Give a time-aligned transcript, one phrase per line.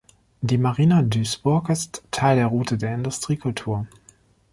[0.41, 3.85] Die Marina Duisburg ist Teil der Route der Industriekultur.